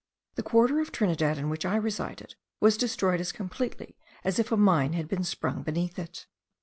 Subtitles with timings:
[0.33, 4.57] The quarter of Trinidad, in which I resided, was destroyed as completely as if a
[4.57, 6.25] mine had been sprung beneath it.